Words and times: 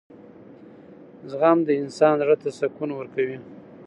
•زغم 1.29 1.57
د 1.63 1.69
انسان 1.81 2.13
زړۀ 2.21 2.35
ته 2.41 2.49
سکون 2.59 2.89
ورکوي. 2.95 3.37